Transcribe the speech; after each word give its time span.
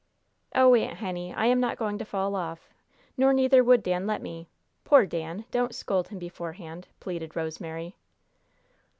"Oh, 0.55 0.73
Aunt 0.73 0.97
Henny, 0.97 1.31
I 1.31 1.45
am 1.45 1.59
not 1.59 1.77
going 1.77 1.99
to 1.99 2.05
fall 2.05 2.33
off; 2.35 2.67
nor 3.17 3.33
neither 3.33 3.63
would 3.63 3.83
Dan 3.83 4.07
let 4.07 4.19
me. 4.19 4.47
Poor 4.83 5.05
Dan! 5.05 5.45
Don't 5.51 5.75
scold 5.75 6.07
him 6.07 6.17
beforehand," 6.17 6.87
pleaded 6.99 7.35
Rosemary. 7.35 7.95